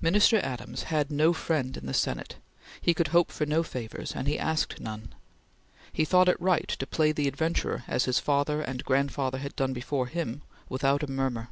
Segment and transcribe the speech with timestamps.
[0.00, 2.34] Minister Adams had no friend in the Senate;
[2.80, 5.14] he could hope for no favors, and he asked none.
[5.92, 9.72] He thought it right to play the adventurer as his father and grandfather had done
[9.72, 11.50] before him, without a murmur.